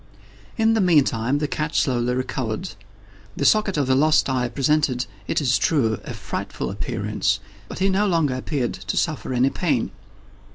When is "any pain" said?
9.31-9.91